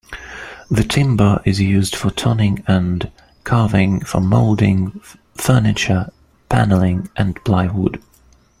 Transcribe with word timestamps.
The 0.71 0.83
timber 0.83 1.43
is 1.45 1.59
used 1.61 1.95
for 1.95 2.09
turning 2.09 2.63
and 2.65 3.11
carving, 3.43 3.99
for 3.99 4.19
moulding, 4.19 4.99
furniture, 5.35 6.09
panelling 6.49 7.09
and 7.15 7.35
plywood. 7.45 8.01